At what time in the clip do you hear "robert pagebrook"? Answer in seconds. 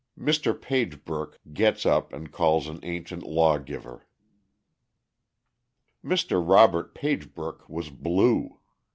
6.43-7.69